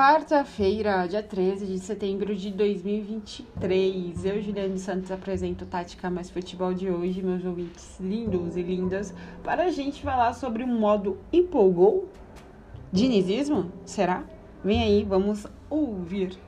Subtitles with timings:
[0.00, 4.24] quarta-feira, dia 13 de setembro de 2023.
[4.24, 9.12] Eu, Juliane Santos, apresento Tática Mais Futebol de hoje, meus ouvintes lindos e lindas,
[9.44, 12.08] para a gente falar sobre um modo empolgou?
[12.90, 13.70] Dinizismo?
[13.84, 14.24] Será?
[14.64, 16.38] Vem aí, vamos ouvir.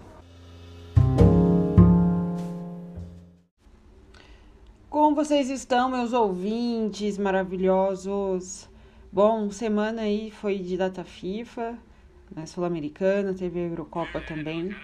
[4.89, 8.67] Como vocês estão, meus ouvintes maravilhosos?
[9.13, 11.92] Bom, semana aí foi de data FIFA
[12.35, 14.75] né, Sul-Americana, teve a Eurocopa também.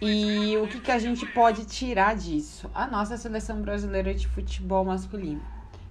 [0.00, 2.70] E o que, que a gente pode tirar disso?
[2.72, 5.42] A nossa seleção brasileira de futebol masculino,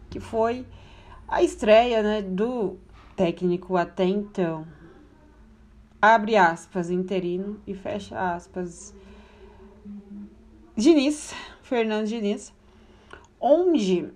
[0.10, 0.66] que foi
[1.28, 2.78] a estreia né, do
[3.16, 4.66] técnico até então.
[6.02, 8.96] Abre aspas, interino e fecha aspas.
[10.76, 12.54] Diniz, Fernando Diniz,
[13.42, 14.08] onde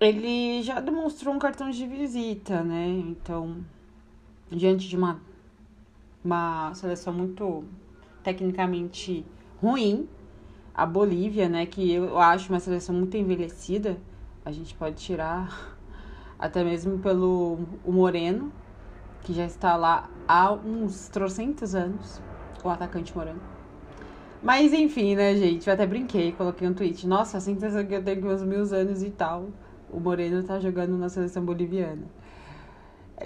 [0.00, 2.88] ele já demonstrou um cartão de visita, né?
[2.88, 3.64] Então,
[4.50, 5.20] diante de uma
[6.24, 7.64] uma seleção muito
[8.22, 9.24] tecnicamente
[9.60, 10.08] ruim.
[10.74, 13.96] A Bolívia, né, que eu acho uma seleção muito envelhecida,
[14.44, 15.76] a gente pode tirar
[16.38, 18.52] até mesmo pelo o Moreno,
[19.22, 22.20] que já está lá há uns trocentos anos,
[22.64, 23.40] o atacante Moreno.
[24.42, 25.66] Mas enfim, né, gente?
[25.66, 27.06] Eu até brinquei, coloquei um tweet.
[27.06, 29.48] Nossa, a sensação que eu tenho uns mil anos e tal.
[29.90, 32.02] O Moreno tá jogando na seleção boliviana.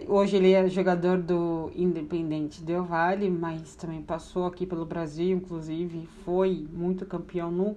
[0.07, 6.07] Hoje ele é jogador do Independente Del Valle, mas também passou aqui pelo Brasil, inclusive
[6.27, 7.75] foi muito campeão no,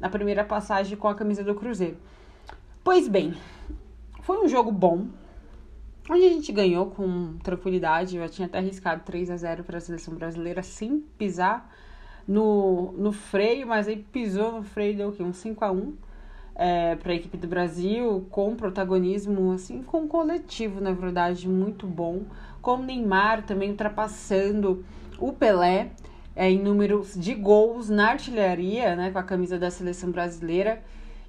[0.00, 1.96] na primeira passagem com a camisa do Cruzeiro.
[2.82, 3.32] Pois bem,
[4.22, 5.06] foi um jogo bom,
[6.10, 8.16] onde a gente ganhou com tranquilidade.
[8.16, 11.72] Eu já tinha até arriscado 3 a 0 para a seleção brasileira sem pisar
[12.26, 15.22] no, no freio, mas aí pisou no freio e deu o quê?
[15.22, 15.94] Um 5 a 1
[16.54, 21.86] é, para a equipe do Brasil, com protagonismo, assim, com um coletivo, na verdade, muito
[21.86, 22.22] bom,
[22.60, 24.84] com o Neymar também ultrapassando
[25.18, 25.90] o Pelé
[26.34, 30.82] é, em números de gols na artilharia, né, com a camisa da seleção brasileira.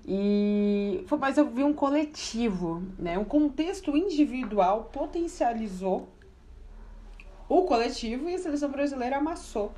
[0.05, 3.17] E foi, mas eu vi um coletivo, né?
[3.17, 6.09] Um contexto individual potencializou
[7.47, 9.71] o coletivo e a seleção brasileira amassou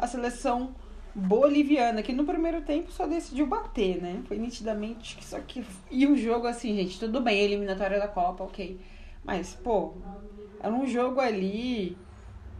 [0.00, 0.74] a seleção
[1.14, 4.22] boliviana, que no primeiro tempo só decidiu bater, né?
[4.26, 5.64] Foi nitidamente que só que.
[5.90, 8.80] E o jogo, assim, gente, tudo bem, eliminatória da Copa, ok.
[9.24, 9.94] Mas, pô,
[10.60, 11.96] era um jogo ali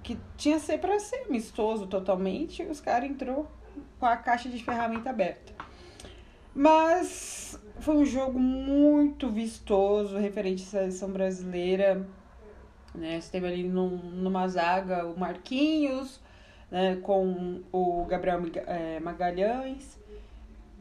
[0.03, 3.47] que tinha ser pra ser amistoso totalmente, os caras entrou
[3.99, 5.53] com a caixa de ferramenta aberta.
[6.55, 12.07] Mas foi um jogo muito vistoso referente à seleção brasileira.
[12.95, 13.21] Né?
[13.21, 16.21] Você teve ali num, numa zaga o Marquinhos,
[16.71, 19.99] né, com o Gabriel é, Magalhães,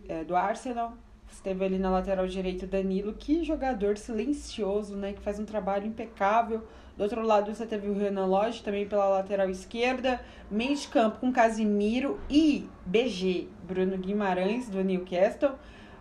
[0.07, 0.94] é, do Arsenal.
[1.31, 6.63] Esteve ali na lateral direito Danilo, que jogador silencioso, né, que faz um trabalho impecável.
[6.97, 10.19] Do outro lado você teve o Renan Lodge, também pela lateral esquerda.
[10.51, 15.51] Meio de campo com Casimiro e BG, Bruno Guimarães, do Newcastle.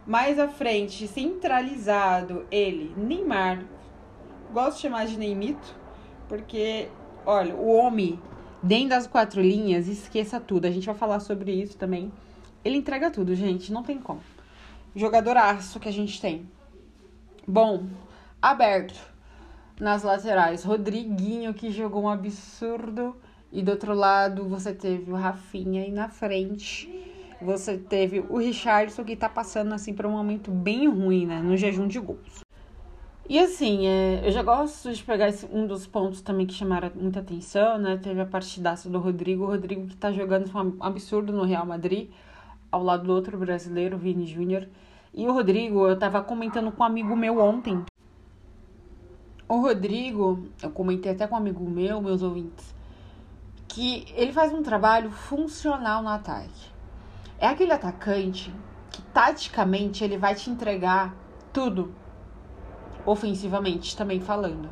[0.04, 3.62] Mais à frente, centralizado, ele, Neymar.
[4.52, 5.76] Gosto de chamar de Neymito,
[6.26, 6.88] porque,
[7.26, 8.18] olha, o homem
[8.62, 10.66] dentro das quatro linhas, esqueça tudo.
[10.66, 12.12] A gente vai falar sobre isso também.
[12.64, 14.20] Ele entrega tudo, gente, não tem como.
[14.94, 16.48] Jogadoraço que a gente tem.
[17.46, 17.86] Bom,
[18.42, 19.00] aberto
[19.80, 23.16] nas laterais, Rodriguinho que jogou um absurdo.
[23.50, 26.86] E do outro lado você teve o Rafinha e na frente
[27.40, 31.56] você teve o Richardson que tá passando assim por um momento bem ruim, né, no
[31.56, 32.47] jejum de gols.
[33.28, 36.90] E assim, é, eu já gosto de pegar esse, um dos pontos também que chamaram
[36.94, 37.98] muita atenção, né?
[37.98, 39.44] Teve a partidaça do Rodrigo.
[39.44, 42.08] O Rodrigo que tá jogando um absurdo no Real Madrid,
[42.72, 44.66] ao lado do outro brasileiro, Vini Júnior.
[45.12, 47.84] E o Rodrigo, eu tava comentando com um amigo meu ontem.
[49.46, 52.74] O Rodrigo, eu comentei até com um amigo meu, meus ouvintes,
[53.68, 56.70] que ele faz um trabalho funcional no ataque.
[57.38, 58.50] É aquele atacante
[58.90, 61.14] que taticamente ele vai te entregar
[61.52, 61.92] tudo
[63.08, 64.68] ofensivamente também falando.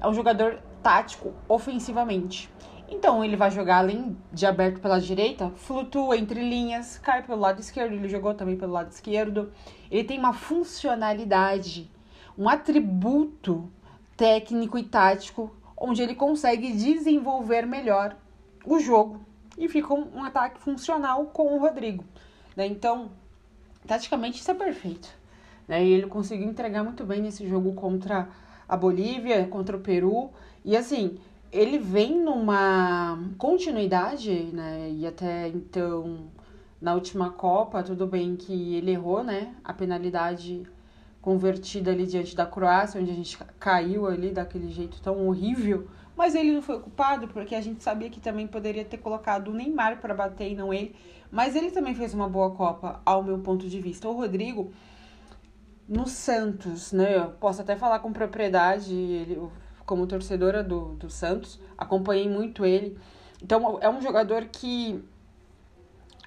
[0.00, 2.50] É um jogador tático ofensivamente.
[2.88, 7.60] Então ele vai jogar além de aberto pela direita, flutua entre linhas, cai pelo lado
[7.60, 9.50] esquerdo, ele jogou também pelo lado esquerdo.
[9.90, 11.90] Ele tem uma funcionalidade,
[12.36, 13.70] um atributo
[14.16, 18.16] técnico e tático onde ele consegue desenvolver melhor
[18.66, 19.20] o jogo
[19.56, 22.04] e fica um, um ataque funcional com o Rodrigo.
[22.54, 22.66] Né?
[22.66, 23.10] Então,
[23.86, 25.21] taticamente isso é perfeito.
[25.72, 25.86] Né?
[25.86, 28.28] E ele conseguiu entregar muito bem nesse jogo contra
[28.68, 30.28] a Bolívia, contra o Peru.
[30.62, 31.18] E assim,
[31.50, 34.90] ele vem numa continuidade, né?
[34.90, 36.26] E até então,
[36.78, 39.54] na última Copa, tudo bem que ele errou, né?
[39.64, 40.62] A penalidade
[41.22, 46.34] convertida ali diante da Croácia, onde a gente caiu ali daquele jeito tão horrível mas
[46.34, 49.98] ele não foi ocupado porque a gente sabia que também poderia ter colocado o Neymar
[50.00, 50.94] para bater e não ele.
[51.30, 54.08] Mas ele também fez uma boa Copa, ao meu ponto de vista.
[54.08, 54.70] O Rodrigo,
[55.92, 57.18] no Santos, né?
[57.18, 59.40] Eu posso até falar com propriedade, ele,
[59.84, 62.98] como torcedora do, do Santos, acompanhei muito ele.
[63.42, 65.04] Então, é um jogador que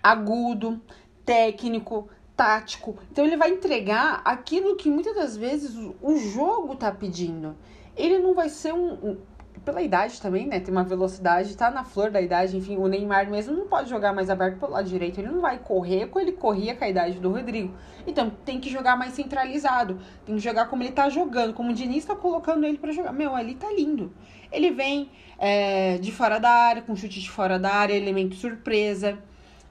[0.04, 0.80] agudo,
[1.26, 2.96] técnico, tático.
[3.12, 7.56] Então ele vai entregar aquilo que muitas das vezes o jogo tá pedindo.
[7.96, 9.18] Ele não vai ser um, um
[9.66, 10.60] pela idade também, né?
[10.60, 14.14] Tem uma velocidade, tá na flor da idade, enfim, o Neymar mesmo não pode jogar
[14.14, 17.20] mais aberto pelo lado direito, ele não vai correr como ele corria com a idade
[17.20, 17.74] do Rodrigo.
[18.08, 21.74] Então, tem que jogar mais centralizado, tem que jogar como ele tá jogando, como o
[21.74, 23.12] Diniz tá colocando ele para jogar.
[23.12, 24.14] Meu, ali tá lindo.
[24.52, 25.10] Ele vem
[25.40, 29.18] é, de fora da área, com chute de fora da área, elemento surpresa.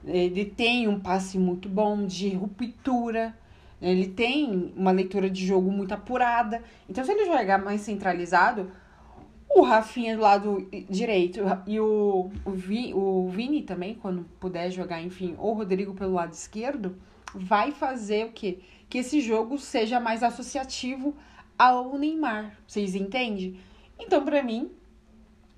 [0.05, 3.33] Ele tem um passe muito bom de ruptura.
[3.81, 6.61] Ele tem uma leitura de jogo muito apurada.
[6.89, 8.71] Então, se ele jogar mais centralizado,
[9.49, 15.01] o Rafinha do lado direito e o, o, Vi, o Vini também, quando puder jogar,
[15.01, 16.95] enfim, ou o Rodrigo pelo lado esquerdo,
[17.33, 18.59] vai fazer o quê?
[18.89, 21.15] Que esse jogo seja mais associativo
[21.57, 22.57] ao Neymar.
[22.67, 23.59] Vocês entendem?
[23.97, 24.71] Então, para mim,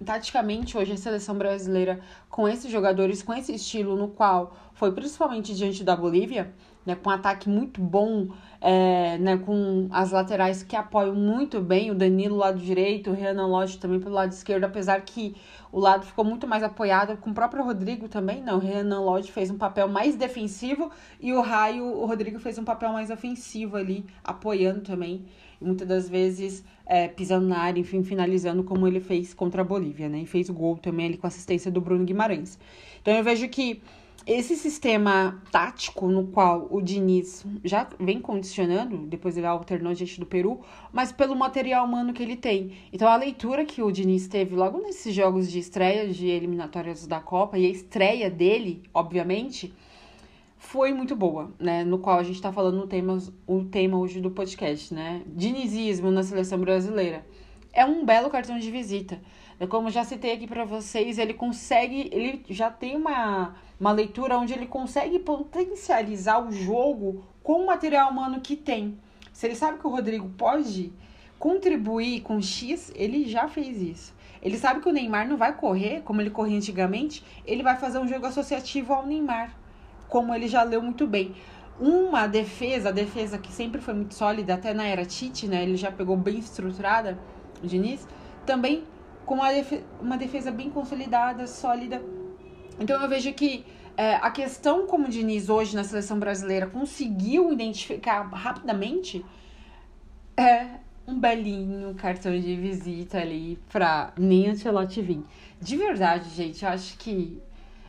[0.03, 1.99] taticamente hoje a seleção brasileira
[2.29, 6.53] com esses jogadores, com esse estilo no qual foi principalmente diante da Bolívia,
[6.87, 8.29] né, com um ataque muito bom,
[8.61, 13.47] é, né, com as laterais que apoiam muito bem, o Danilo lado direito, o Renan
[13.47, 15.35] Lodge também pelo lado esquerdo, apesar que
[15.69, 19.29] o lado ficou muito mais apoiado, com o próprio Rodrigo também, não, o Renan Lodge
[19.33, 20.89] fez um papel mais defensivo
[21.19, 25.25] e o Raio, o Rodrigo fez um papel mais ofensivo ali, apoiando também,
[25.59, 30.07] muitas das vezes é, pisando na área, enfim, finalizando como ele fez contra a Bolívia,
[30.07, 32.57] né, e fez o gol também ali com assistência do Bruno Guimarães.
[33.01, 33.81] Então eu vejo que
[34.27, 40.25] esse sistema tático no qual o Diniz já vem condicionando, depois ele alternou diante do
[40.25, 40.59] Peru,
[40.91, 42.73] mas pelo material humano que ele tem.
[42.91, 47.21] Então a leitura que o Diniz teve logo nesses jogos de estreia de eliminatórias da
[47.21, 49.73] Copa, e a estreia dele, obviamente,
[50.57, 51.85] foi muito boa, né?
[51.85, 55.21] No qual a gente tá falando no tema, o tema hoje do podcast, né?
[55.25, 57.25] Dinizismo na seleção brasileira.
[57.71, 59.21] É um belo cartão de visita.
[59.65, 64.53] Como já citei aqui para vocês, ele consegue, ele já tem uma, uma leitura onde
[64.53, 68.99] ele consegue potencializar o jogo com o material humano que tem.
[69.33, 70.93] Se ele sabe que o Rodrigo pode
[71.39, 74.15] contribuir com X, ele já fez isso.
[74.43, 77.97] Ele sabe que o Neymar não vai correr como ele corria antigamente, ele vai fazer
[77.97, 79.55] um jogo associativo ao Neymar,
[80.07, 81.35] como ele já leu muito bem.
[81.79, 85.63] Uma defesa, a defesa que sempre foi muito sólida, até na era Tite, né?
[85.63, 87.17] Ele já pegou bem estruturada,
[87.63, 88.07] o Diniz,
[88.45, 88.83] também
[89.27, 92.01] com uma defesa, uma defesa bem consolidada, sólida.
[92.79, 93.65] Então eu vejo que
[93.97, 99.23] é, a questão como o Diniz hoje na seleção brasileira conseguiu identificar rapidamente
[100.37, 100.65] é
[101.05, 105.23] um belinho cartão de visita ali pra nem Ancelotti vir.
[105.59, 107.41] De verdade, gente, eu acho que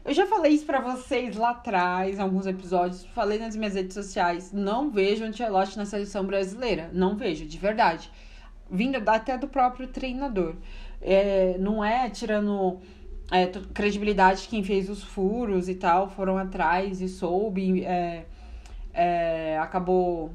[0.04, 3.94] eu já falei isso para vocês lá atrás, em alguns episódios, falei nas minhas redes
[3.94, 8.10] sociais, não vejo Ancelotti na seleção brasileira, não vejo, de verdade.
[8.70, 10.54] Vindo até do próprio treinador
[11.00, 12.78] é, não é tirando
[13.30, 18.26] é, credibilidade quem fez os furos e tal, foram atrás e soube, é,
[18.92, 20.32] é, acabou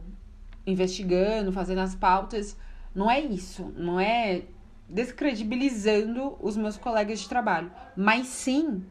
[0.66, 2.58] investigando, fazendo as pautas.
[2.94, 4.44] Não é isso, não é
[4.88, 8.84] descredibilizando os meus colegas de trabalho, mas sim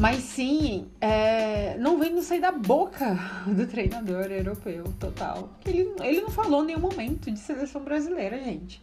[0.00, 5.50] Mas sim, é, não vem não sair da boca do treinador europeu total.
[5.62, 8.82] Ele, ele não falou em nenhum momento de seleção brasileira, gente.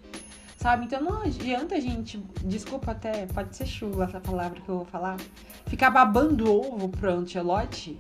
[0.58, 0.86] Sabe?
[0.86, 4.86] Então não adianta a gente, desculpa até, pode ser chuva essa palavra que eu vou
[4.86, 5.18] falar,
[5.66, 8.00] ficar babando ovo pro Ancelotti.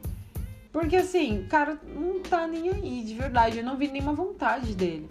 [0.72, 3.58] Porque assim, o cara não tá nem aí, de verdade.
[3.58, 5.08] Eu não vi nenhuma vontade dele.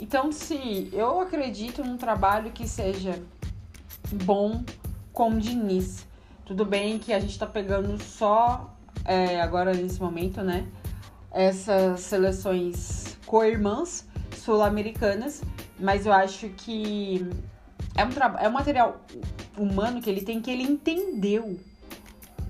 [0.00, 3.22] Então, se eu acredito num trabalho que seja
[4.24, 4.64] bom
[5.12, 6.04] com o Diniz
[6.44, 8.74] tudo bem que a gente tá pegando só
[9.04, 10.66] é, agora nesse momento, né?
[11.30, 15.42] Essas seleções co-irmãs sul-americanas,
[15.80, 17.26] mas eu acho que
[17.94, 19.00] é um, é um material
[19.56, 21.58] humano que ele tem que ele entendeu.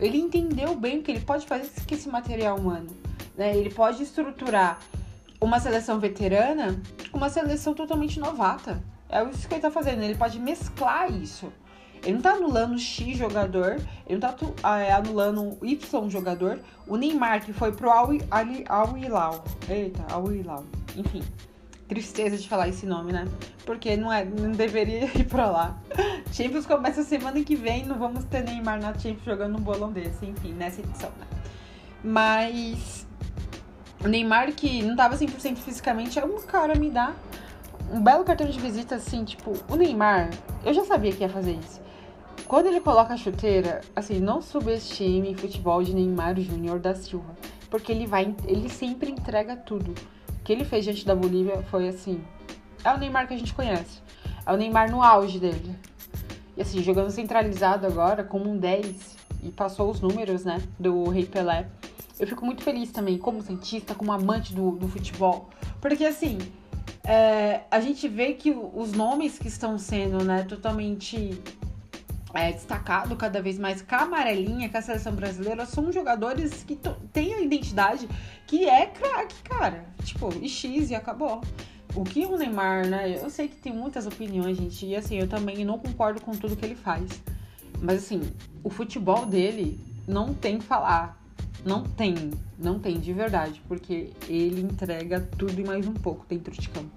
[0.01, 2.91] Ele entendeu bem o que ele pode fazer com esse material humano.
[3.37, 3.57] Né?
[3.57, 4.81] Ele pode estruturar
[5.41, 8.83] uma seleção veterana com uma seleção totalmente novata.
[9.09, 10.03] É isso que ele tá fazendo.
[10.03, 11.53] Ele pode mesclar isso.
[12.05, 16.59] Ele não tá anulando X jogador, ele não tá ah, é, anulando Y jogador.
[16.87, 19.45] O Neymar, que foi pro Al-Hilal.
[19.69, 20.65] Eita, Al-Hilal.
[20.95, 21.23] Enfim,
[21.89, 23.27] tristeza de falar esse nome, né?
[23.65, 25.79] Porque não, é, não deveria ir pra lá.
[26.33, 30.27] Champions começa semana que vem, não vamos ter Neymar na Champions jogando um bolão desse,
[30.27, 31.27] enfim, nessa edição, né?
[32.03, 33.07] Mas
[34.05, 37.15] O Neymar, que não tava 100% fisicamente, é um cara me dá
[37.91, 40.31] um belo cartão de visita, assim, tipo, o Neymar,
[40.65, 41.84] eu já sabia que ia fazer isso.
[42.47, 47.35] Quando ele coloca a chuteira, assim, não subestime futebol de Neymar Júnior da Silva,
[47.71, 49.95] porque ele vai, ele sempre entrega tudo.
[50.29, 52.23] O que ele fez diante da Bolívia foi assim,
[52.85, 54.03] é o Neymar que a gente conhece.
[54.45, 55.75] É o Neymar no auge dele.
[56.55, 61.25] E assim, jogando centralizado agora, como um 10, e passou os números, né, do Rei
[61.25, 61.67] Pelé.
[62.21, 65.49] Eu fico muito feliz também, como cientista, como amante do, do futebol.
[65.81, 66.39] Porque assim,
[67.03, 71.41] é, a gente vê que os nomes que estão sendo, né, totalmente
[72.35, 76.79] é, destacado cada vez mais com a amarelinha, com a seleção brasileira, são jogadores que
[77.13, 78.09] têm a identidade
[78.47, 79.85] que é craque, cara.
[80.03, 81.41] Tipo, e X e acabou.
[81.95, 83.21] O que o Neymar, né?
[83.23, 86.57] Eu sei que tem muitas opiniões, gente, e assim, eu também não concordo com tudo
[86.57, 87.23] que ele faz.
[87.81, 88.21] Mas assim,
[88.65, 91.23] o futebol dele não tem que falar.
[91.65, 96.53] Não tem, não tem de verdade, porque ele entrega tudo e mais um pouco dentro
[96.53, 96.91] de campo,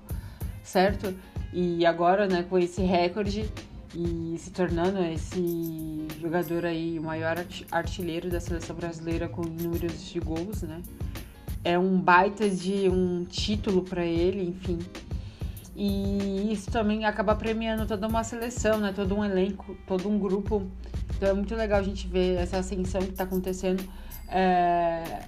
[0.61, 1.15] certo?
[1.53, 3.49] E agora, né, com esse recorde
[3.99, 10.19] e se tornando esse jogador aí o maior artilheiro da seleção brasileira com números de
[10.19, 10.81] gols, né?
[11.67, 14.79] é um baita de um título para ele, enfim.
[15.75, 18.93] E isso também acaba premiando toda uma seleção, né?
[18.95, 20.65] Todo um elenco, todo um grupo.
[21.15, 23.83] Então é muito legal a gente ver essa ascensão que está acontecendo.
[24.29, 25.27] É...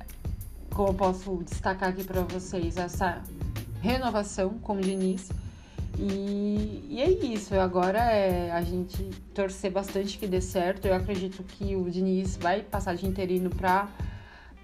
[0.74, 3.22] Como eu posso destacar aqui para vocês, essa
[3.82, 5.30] renovação com o Diniz.
[6.02, 9.04] E, e, é isso, agora é a gente
[9.34, 10.88] torcer bastante que dê certo.
[10.88, 13.90] Eu acredito que o Diniz vai passar de interino para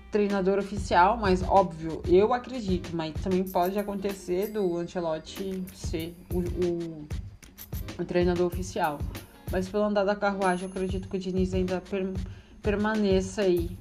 [0.09, 7.07] treinador oficial, mas óbvio, eu acredito, mas também pode acontecer do Ancelotti ser o, o,
[7.99, 8.97] o treinador oficial.
[9.51, 12.13] Mas pelo andar da carruagem, eu acredito que o Diniz ainda per,
[12.61, 13.77] permaneça aí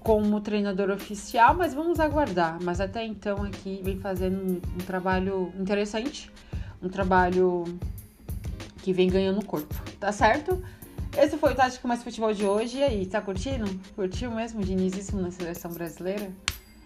[0.00, 2.56] como treinador oficial, mas vamos aguardar.
[2.62, 6.32] Mas até então aqui vem fazendo um, um trabalho interessante,
[6.82, 7.64] um trabalho
[8.82, 10.62] que vem ganhando corpo, tá certo?
[11.16, 12.78] Esse foi o Tático Mais Futebol de hoje.
[12.78, 13.66] E aí, tá curtindo?
[13.96, 16.30] Curtiu mesmo início na seleção brasileira?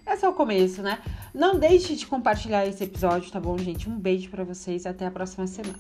[0.07, 1.01] É só o começo, né?
[1.35, 3.89] Não deixe de compartilhar esse episódio, tá bom, gente?
[3.89, 5.79] Um beijo para vocês e até a próxima semana.